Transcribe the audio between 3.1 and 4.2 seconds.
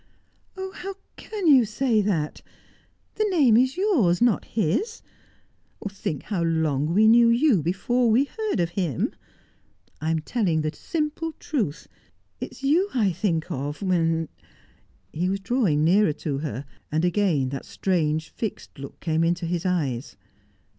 The name is yours,